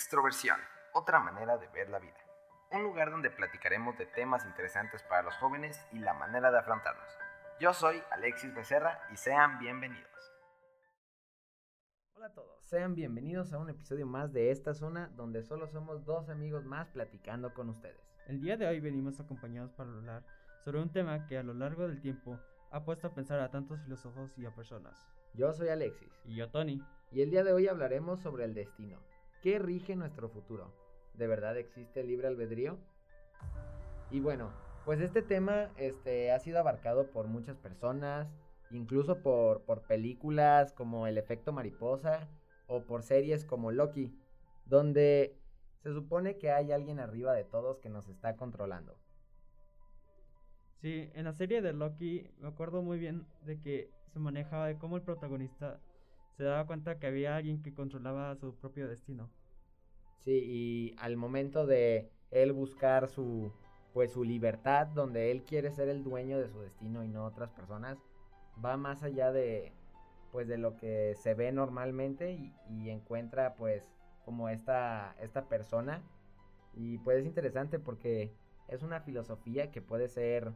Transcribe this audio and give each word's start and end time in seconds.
Extroversión, 0.00 0.56
otra 0.94 1.20
manera 1.20 1.58
de 1.58 1.68
ver 1.68 1.90
la 1.90 1.98
vida. 1.98 2.16
Un 2.72 2.84
lugar 2.84 3.10
donde 3.10 3.30
platicaremos 3.30 3.98
de 3.98 4.06
temas 4.06 4.46
interesantes 4.46 5.02
para 5.02 5.20
los 5.20 5.36
jóvenes 5.36 5.78
y 5.92 5.98
la 5.98 6.14
manera 6.14 6.50
de 6.50 6.58
afrontarlos. 6.58 7.18
Yo 7.60 7.74
soy 7.74 8.02
Alexis 8.10 8.54
Becerra 8.54 8.98
y 9.12 9.18
sean 9.18 9.58
bienvenidos. 9.58 10.08
Hola 12.14 12.28
a 12.28 12.32
todos, 12.32 12.64
sean 12.64 12.94
bienvenidos 12.94 13.52
a 13.52 13.58
un 13.58 13.68
episodio 13.68 14.06
más 14.06 14.32
de 14.32 14.50
esta 14.50 14.72
zona 14.72 15.08
donde 15.16 15.42
solo 15.42 15.68
somos 15.68 16.06
dos 16.06 16.30
amigos 16.30 16.64
más 16.64 16.88
platicando 16.88 17.52
con 17.52 17.68
ustedes. 17.68 18.00
El 18.26 18.40
día 18.40 18.56
de 18.56 18.66
hoy 18.66 18.80
venimos 18.80 19.20
acompañados 19.20 19.74
para 19.74 19.90
hablar 19.90 20.24
sobre 20.64 20.80
un 20.80 20.90
tema 20.90 21.26
que 21.26 21.36
a 21.36 21.42
lo 21.42 21.52
largo 21.52 21.86
del 21.86 22.00
tiempo 22.00 22.40
ha 22.70 22.86
puesto 22.86 23.08
a 23.08 23.14
pensar 23.14 23.38
a 23.40 23.50
tantos 23.50 23.78
filósofos 23.82 24.32
y 24.38 24.46
a 24.46 24.54
personas. 24.54 24.96
Yo 25.34 25.52
soy 25.52 25.68
Alexis. 25.68 26.22
Y 26.24 26.36
yo 26.36 26.50
Tony. 26.50 26.82
Y 27.12 27.20
el 27.20 27.30
día 27.30 27.44
de 27.44 27.52
hoy 27.52 27.68
hablaremos 27.68 28.22
sobre 28.22 28.44
el 28.44 28.54
destino. 28.54 28.98
¿Qué 29.42 29.58
rige 29.58 29.96
nuestro 29.96 30.28
futuro? 30.28 30.70
¿De 31.14 31.26
verdad 31.26 31.56
existe 31.56 32.04
libre 32.04 32.28
albedrío? 32.28 32.76
Y 34.10 34.20
bueno, 34.20 34.50
pues 34.84 35.00
este 35.00 35.22
tema 35.22 35.70
este, 35.76 36.30
ha 36.30 36.38
sido 36.38 36.58
abarcado 36.58 37.10
por 37.10 37.26
muchas 37.26 37.56
personas, 37.56 38.28
incluso 38.70 39.22
por, 39.22 39.62
por 39.62 39.80
películas 39.82 40.74
como 40.74 41.06
El 41.06 41.16
efecto 41.16 41.52
mariposa 41.52 42.28
o 42.66 42.84
por 42.84 43.02
series 43.02 43.46
como 43.46 43.72
Loki, 43.72 44.14
donde 44.66 45.38
se 45.82 45.92
supone 45.94 46.36
que 46.36 46.50
hay 46.50 46.70
alguien 46.70 47.00
arriba 47.00 47.32
de 47.32 47.44
todos 47.44 47.78
que 47.78 47.88
nos 47.88 48.08
está 48.08 48.36
controlando. 48.36 48.98
Sí, 50.82 51.10
en 51.14 51.24
la 51.24 51.32
serie 51.32 51.62
de 51.62 51.72
Loki 51.72 52.28
me 52.38 52.48
acuerdo 52.48 52.82
muy 52.82 52.98
bien 52.98 53.26
de 53.46 53.58
que 53.58 53.90
se 54.12 54.18
manejaba 54.18 54.66
de 54.66 54.76
cómo 54.76 54.96
el 54.96 55.02
protagonista 55.02 55.80
se 56.36 56.44
daba 56.44 56.66
cuenta 56.66 56.98
que 56.98 57.06
había 57.06 57.36
alguien 57.36 57.62
que 57.62 57.74
controlaba 57.74 58.34
su 58.36 58.54
propio 58.54 58.88
destino. 58.88 59.30
Sí, 60.18 60.32
y 60.44 60.94
al 60.98 61.16
momento 61.16 61.66
de 61.66 62.10
él 62.30 62.52
buscar 62.52 63.08
su 63.08 63.52
pues 63.92 64.12
su 64.12 64.22
libertad, 64.22 64.86
donde 64.88 65.32
él 65.32 65.42
quiere 65.42 65.72
ser 65.72 65.88
el 65.88 66.04
dueño 66.04 66.38
de 66.38 66.48
su 66.48 66.60
destino 66.60 67.02
y 67.02 67.08
no 67.08 67.24
otras 67.24 67.50
personas, 67.50 67.98
va 68.64 68.76
más 68.76 69.02
allá 69.02 69.32
de 69.32 69.72
pues 70.30 70.46
de 70.46 70.58
lo 70.58 70.76
que 70.76 71.14
se 71.16 71.34
ve 71.34 71.50
normalmente 71.50 72.32
y, 72.32 72.54
y 72.68 72.90
encuentra 72.90 73.54
pues 73.54 73.90
como 74.24 74.48
esta, 74.48 75.16
esta 75.20 75.48
persona 75.48 76.02
y 76.72 76.98
pues 76.98 77.18
es 77.18 77.26
interesante 77.26 77.80
porque 77.80 78.32
es 78.68 78.82
una 78.82 79.00
filosofía 79.00 79.72
que 79.72 79.82
puede 79.82 80.08
ser 80.08 80.52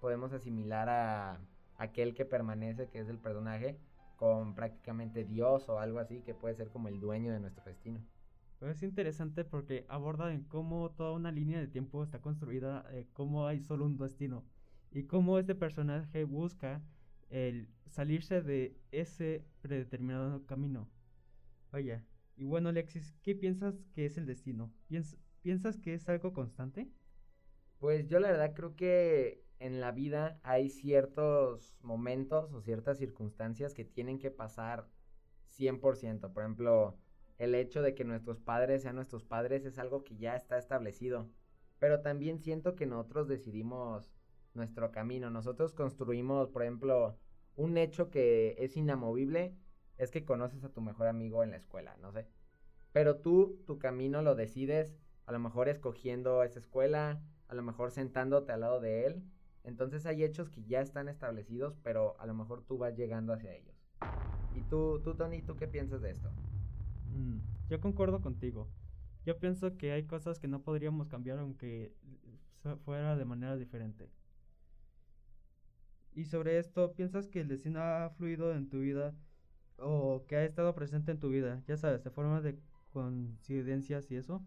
podemos 0.00 0.32
asimilar 0.32 0.88
a 0.88 1.40
aquel 1.76 2.14
que 2.14 2.24
permanece 2.24 2.88
que 2.88 3.00
es 3.00 3.08
el 3.08 3.18
personaje 3.18 3.76
con 4.20 4.54
prácticamente 4.54 5.24
Dios 5.24 5.66
o 5.70 5.78
algo 5.78 5.98
así 5.98 6.20
que 6.20 6.34
puede 6.34 6.54
ser 6.54 6.68
como 6.68 6.88
el 6.88 7.00
dueño 7.00 7.32
de 7.32 7.40
nuestro 7.40 7.64
destino. 7.64 8.04
Pero 8.58 8.70
es 8.70 8.82
interesante 8.82 9.46
porque 9.46 9.86
aborda 9.88 10.30
en 10.30 10.44
cómo 10.44 10.90
toda 10.90 11.12
una 11.12 11.32
línea 11.32 11.58
de 11.58 11.68
tiempo 11.68 12.04
está 12.04 12.20
construida, 12.20 12.84
eh, 12.90 13.06
cómo 13.14 13.46
hay 13.46 13.60
solo 13.60 13.86
un 13.86 13.96
destino 13.96 14.44
y 14.90 15.04
cómo 15.04 15.38
este 15.38 15.54
personaje 15.54 16.24
busca 16.24 16.82
el 17.30 17.70
salirse 17.86 18.42
de 18.42 18.76
ese 18.92 19.42
predeterminado 19.62 20.44
camino. 20.44 20.86
Vaya, 21.72 22.04
y 22.36 22.44
bueno 22.44 22.68
Alexis, 22.68 23.14
¿qué 23.22 23.34
piensas 23.34 23.74
que 23.94 24.04
es 24.04 24.18
el 24.18 24.26
destino? 24.26 24.70
¿Piensas 25.40 25.78
que 25.78 25.94
es 25.94 26.06
algo 26.10 26.34
constante? 26.34 26.90
Pues 27.78 28.06
yo 28.06 28.20
la 28.20 28.30
verdad 28.32 28.52
creo 28.54 28.76
que 28.76 29.42
en 29.60 29.78
la 29.80 29.92
vida 29.92 30.40
hay 30.42 30.70
ciertos 30.70 31.76
momentos 31.82 32.50
o 32.52 32.62
ciertas 32.62 32.98
circunstancias 32.98 33.74
que 33.74 33.84
tienen 33.84 34.18
que 34.18 34.30
pasar 34.30 34.88
100%. 35.58 36.32
Por 36.32 36.42
ejemplo, 36.42 36.96
el 37.36 37.54
hecho 37.54 37.82
de 37.82 37.94
que 37.94 38.04
nuestros 38.04 38.40
padres 38.40 38.82
sean 38.82 38.96
nuestros 38.96 39.22
padres 39.22 39.66
es 39.66 39.78
algo 39.78 40.02
que 40.02 40.16
ya 40.16 40.34
está 40.34 40.58
establecido. 40.58 41.28
Pero 41.78 42.00
también 42.00 42.40
siento 42.40 42.74
que 42.74 42.86
nosotros 42.86 43.28
decidimos 43.28 44.10
nuestro 44.54 44.90
camino. 44.92 45.30
Nosotros 45.30 45.74
construimos, 45.74 46.48
por 46.48 46.62
ejemplo, 46.62 47.18
un 47.54 47.76
hecho 47.76 48.10
que 48.10 48.56
es 48.58 48.78
inamovible 48.78 49.54
es 49.98 50.10
que 50.10 50.24
conoces 50.24 50.64
a 50.64 50.72
tu 50.72 50.80
mejor 50.80 51.06
amigo 51.06 51.42
en 51.42 51.50
la 51.50 51.58
escuela, 51.58 51.96
no 52.00 52.12
sé. 52.12 52.26
Pero 52.92 53.16
tú, 53.16 53.62
tu 53.66 53.78
camino 53.78 54.22
lo 54.22 54.34
decides, 54.34 54.96
a 55.26 55.32
lo 55.32 55.38
mejor 55.38 55.68
escogiendo 55.68 56.42
esa 56.42 56.58
escuela, 56.58 57.22
a 57.48 57.54
lo 57.54 57.62
mejor 57.62 57.90
sentándote 57.90 58.52
al 58.52 58.60
lado 58.60 58.80
de 58.80 59.04
él 59.04 59.22
entonces 59.64 60.06
hay 60.06 60.24
hechos 60.24 60.50
que 60.50 60.64
ya 60.64 60.80
están 60.80 61.08
establecidos, 61.08 61.76
pero 61.82 62.18
a 62.20 62.26
lo 62.26 62.34
mejor 62.34 62.62
tú 62.62 62.78
vas 62.78 62.96
llegando 62.96 63.32
hacia 63.32 63.54
ellos. 63.54 63.74
¿Y 64.54 64.62
tú, 64.62 65.00
tú 65.04 65.14
Tony, 65.14 65.42
tú 65.42 65.56
qué 65.56 65.68
piensas 65.68 66.00
de 66.02 66.10
esto? 66.10 66.30
Mm, 67.14 67.38
yo 67.68 67.80
concuerdo 67.80 68.20
contigo. 68.20 68.68
Yo 69.24 69.38
pienso 69.38 69.76
que 69.76 69.92
hay 69.92 70.04
cosas 70.04 70.38
que 70.38 70.48
no 70.48 70.62
podríamos 70.62 71.08
cambiar 71.08 71.38
aunque 71.38 71.92
fuera 72.84 73.16
de 73.16 73.24
manera 73.24 73.56
diferente. 73.56 74.08
Y 76.12 76.24
sobre 76.24 76.58
esto, 76.58 76.92
¿piensas 76.92 77.28
que 77.28 77.40
el 77.40 77.48
destino 77.48 77.80
ha 77.80 78.10
fluido 78.10 78.54
en 78.54 78.68
tu 78.68 78.80
vida 78.80 79.14
o 79.78 80.24
que 80.26 80.36
ha 80.36 80.44
estado 80.44 80.74
presente 80.74 81.12
en 81.12 81.20
tu 81.20 81.28
vida? 81.28 81.62
Ya 81.66 81.76
sabes, 81.76 82.02
de 82.02 82.10
forma 82.10 82.40
de 82.40 82.58
coincidencias 82.92 84.10
y 84.10 84.16
eso. 84.16 84.42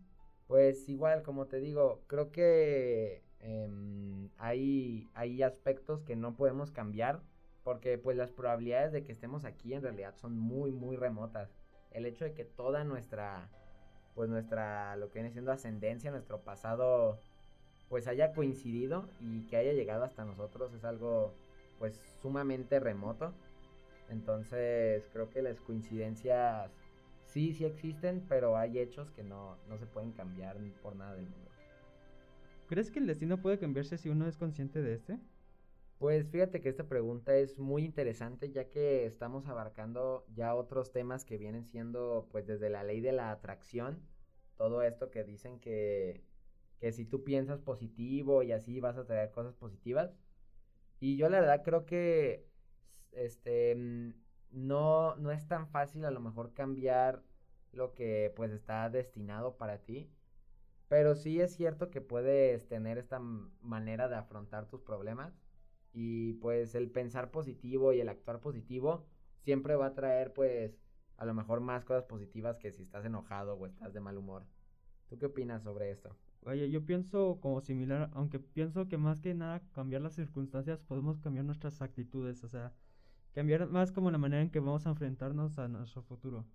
Pues 0.47 0.89
igual, 0.89 1.23
como 1.23 1.47
te 1.47 1.59
digo, 1.59 2.03
creo 2.07 2.31
que 2.31 3.23
Em, 3.45 4.29
hay, 4.37 5.09
hay 5.13 5.43
aspectos 5.43 6.01
que 6.03 6.15
no 6.15 6.35
podemos 6.35 6.71
cambiar 6.71 7.21
porque 7.65 7.97
pues 7.97 8.15
las 8.15 8.31
probabilidades 8.31 8.93
de 8.93 9.03
que 9.03 9.11
estemos 9.11 9.43
aquí 9.43 9.73
en 9.73 9.81
realidad 9.81 10.15
son 10.15 10.37
muy 10.37 10.71
muy 10.71 10.95
remotas. 10.95 11.49
El 11.91 12.05
hecho 12.05 12.23
de 12.23 12.33
que 12.33 12.45
toda 12.45 12.85
nuestra 12.85 13.49
pues 14.15 14.29
nuestra 14.29 14.95
lo 14.95 15.09
que 15.09 15.15
viene 15.15 15.31
siendo 15.31 15.51
ascendencia, 15.51 16.09
nuestro 16.09 16.39
pasado 16.41 17.19
pues 17.89 18.07
haya 18.07 18.33
coincidido 18.33 19.09
y 19.19 19.45
que 19.47 19.57
haya 19.57 19.73
llegado 19.73 20.05
hasta 20.05 20.23
nosotros 20.23 20.73
es 20.73 20.85
algo 20.85 21.33
pues 21.79 21.99
sumamente 22.21 22.79
remoto. 22.79 23.33
Entonces 24.09 25.03
creo 25.11 25.29
que 25.29 25.41
las 25.41 25.59
coincidencias 25.59 26.71
sí, 27.25 27.53
sí 27.53 27.65
existen, 27.65 28.25
pero 28.29 28.55
hay 28.55 28.79
hechos 28.79 29.11
que 29.11 29.23
no, 29.23 29.57
no 29.67 29.77
se 29.77 29.85
pueden 29.85 30.13
cambiar 30.13 30.55
por 30.81 30.95
nada 30.95 31.15
del 31.15 31.25
mundo. 31.25 31.52
¿Crees 32.73 32.89
que 32.89 32.97
el 32.97 33.05
destino 33.05 33.39
puede 33.39 33.59
cambiarse 33.59 33.99
si 33.99 34.09
uno 34.09 34.27
es 34.27 34.35
consciente 34.35 34.81
de 34.81 34.95
este? 34.95 35.19
Pues 35.99 36.27
fíjate 36.27 36.59
que 36.59 36.69
esta 36.69 36.89
pregunta 36.89 37.35
es 37.35 37.59
muy 37.59 37.85
interesante 37.85 38.49
ya 38.49 38.71
que 38.71 39.05
estamos 39.05 39.45
abarcando 39.45 40.25
ya 40.33 40.55
otros 40.55 40.91
temas 40.91 41.23
que 41.23 41.37
vienen 41.37 41.65
siendo 41.65 42.27
pues 42.31 42.47
desde 42.47 42.71
la 42.71 42.83
ley 42.83 42.99
de 42.99 43.11
la 43.11 43.29
atracción, 43.29 44.01
todo 44.57 44.81
esto 44.81 45.11
que 45.11 45.23
dicen 45.23 45.59
que, 45.59 46.23
que 46.79 46.91
si 46.91 47.05
tú 47.05 47.23
piensas 47.23 47.61
positivo 47.61 48.41
y 48.41 48.53
así 48.53 48.79
vas 48.79 48.97
a 48.97 49.05
traer 49.05 49.29
cosas 49.29 49.53
positivas. 49.53 50.17
Y 50.99 51.15
yo 51.15 51.29
la 51.29 51.41
verdad 51.41 51.61
creo 51.63 51.85
que 51.85 52.47
este 53.11 53.75
no, 54.49 55.15
no 55.17 55.29
es 55.29 55.47
tan 55.47 55.67
fácil 55.67 56.05
a 56.05 56.09
lo 56.09 56.21
mejor 56.21 56.55
cambiar 56.55 57.21
lo 57.71 57.93
que 57.93 58.33
pues 58.35 58.51
está 58.51 58.89
destinado 58.89 59.57
para 59.57 59.77
ti 59.83 60.09
pero 60.93 61.15
sí 61.15 61.41
es 61.41 61.55
cierto 61.55 61.89
que 61.89 62.01
puedes 62.01 62.67
tener 62.67 62.99
esta 62.99 63.17
manera 63.17 64.09
de 64.09 64.15
afrontar 64.15 64.67
tus 64.67 64.81
problemas 64.81 65.33
y 65.91 66.33
pues 66.33 66.75
el 66.75 66.91
pensar 66.91 67.31
positivo 67.31 67.93
y 67.93 67.99
el 67.99 68.09
actuar 68.09 68.41
positivo 68.41 69.03
siempre 69.39 69.75
va 69.75 69.87
a 69.87 69.95
traer 69.95 70.33
pues 70.33 70.77
a 71.17 71.25
lo 71.25 71.33
mejor 71.33 71.61
más 71.61 71.83
cosas 71.83 72.03
positivas 72.03 72.59
que 72.59 72.71
si 72.71 72.83
estás 72.83 73.05
enojado 73.05 73.55
o 73.55 73.65
estás 73.65 73.91
de 73.91 74.01
mal 74.01 74.19
humor. 74.19 74.45
¿Tú 75.09 75.17
qué 75.17 75.25
opinas 75.25 75.63
sobre 75.63 75.89
esto? 75.89 76.15
Oye, 76.45 76.69
yo 76.69 76.85
pienso 76.85 77.39
como 77.41 77.59
similar, 77.61 78.11
aunque 78.13 78.37
pienso 78.37 78.87
que 78.87 78.97
más 78.97 79.19
que 79.19 79.33
nada 79.33 79.63
cambiar 79.71 80.03
las 80.03 80.13
circunstancias 80.13 80.83
podemos 80.83 81.17
cambiar 81.17 81.45
nuestras 81.45 81.81
actitudes, 81.81 82.43
o 82.43 82.47
sea, 82.47 82.71
cambiar 83.33 83.67
más 83.67 83.91
como 83.91 84.11
la 84.11 84.19
manera 84.19 84.43
en 84.43 84.51
que 84.51 84.59
vamos 84.59 84.85
a 84.85 84.91
enfrentarnos 84.91 85.57
a 85.57 85.67
nuestro 85.67 86.03
futuro. 86.03 86.45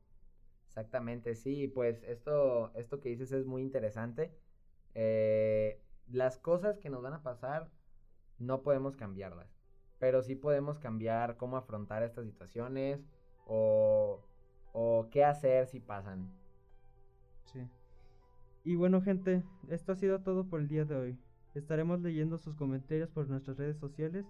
Exactamente, 0.78 1.34
sí, 1.34 1.66
pues 1.66 2.04
esto, 2.04 2.72
esto 2.76 3.00
que 3.00 3.08
dices 3.08 3.32
es 3.32 3.46
muy 3.46 3.62
interesante. 3.62 4.32
Eh, 4.94 5.82
las 6.06 6.38
cosas 6.38 6.78
que 6.78 6.88
nos 6.88 7.02
van 7.02 7.14
a 7.14 7.22
pasar 7.24 7.68
no 8.38 8.62
podemos 8.62 8.94
cambiarlas, 8.94 9.48
pero 9.98 10.22
sí 10.22 10.36
podemos 10.36 10.78
cambiar 10.78 11.36
cómo 11.36 11.56
afrontar 11.56 12.04
estas 12.04 12.26
situaciones 12.26 13.00
o, 13.44 14.24
o 14.72 15.08
qué 15.10 15.24
hacer 15.24 15.66
si 15.66 15.80
pasan. 15.80 16.30
Sí. 17.46 17.68
Y 18.62 18.76
bueno 18.76 19.02
gente, 19.02 19.42
esto 19.68 19.90
ha 19.90 19.96
sido 19.96 20.20
todo 20.20 20.48
por 20.48 20.60
el 20.60 20.68
día 20.68 20.84
de 20.84 20.94
hoy. 20.94 21.18
Estaremos 21.56 22.00
leyendo 22.02 22.38
sus 22.38 22.54
comentarios 22.54 23.10
por 23.10 23.28
nuestras 23.28 23.56
redes 23.56 23.78
sociales. 23.78 24.26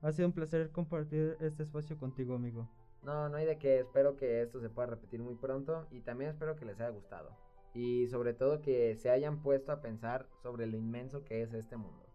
Ha 0.00 0.10
sido 0.12 0.28
un 0.28 0.32
placer 0.32 0.70
compartir 0.70 1.36
este 1.40 1.64
espacio 1.64 1.98
contigo, 1.98 2.34
amigo. 2.34 2.66
No, 3.02 3.28
no 3.28 3.36
hay 3.36 3.46
de 3.46 3.58
qué. 3.58 3.80
Espero 3.80 4.16
que 4.16 4.42
esto 4.42 4.60
se 4.60 4.70
pueda 4.70 4.88
repetir 4.88 5.20
muy 5.20 5.34
pronto 5.34 5.86
y 5.90 6.00
también 6.00 6.30
espero 6.30 6.56
que 6.56 6.64
les 6.64 6.80
haya 6.80 6.90
gustado. 6.90 7.30
Y 7.74 8.06
sobre 8.08 8.34
todo 8.34 8.60
que 8.60 8.94
se 8.96 9.10
hayan 9.10 9.42
puesto 9.42 9.72
a 9.72 9.80
pensar 9.80 10.28
sobre 10.42 10.66
lo 10.66 10.76
inmenso 10.76 11.24
que 11.24 11.42
es 11.42 11.52
este 11.54 11.76
mundo. 11.76 12.06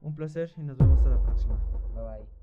Un 0.00 0.14
placer 0.14 0.50
y 0.56 0.62
nos 0.62 0.76
vemos 0.76 0.98
hasta 0.98 1.10
la 1.10 1.22
próxima. 1.22 1.58
Bye 1.94 2.04
bye. 2.04 2.41